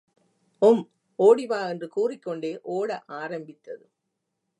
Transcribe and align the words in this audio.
உம், 0.61 0.81
ஒடி 1.19 1.45
வா 1.45 1.59
என்று 1.67 1.87
கூறிக்கொண்டே 1.87 2.51
ஒட 2.71 2.89
ஆரம்பித்தது. 3.19 3.85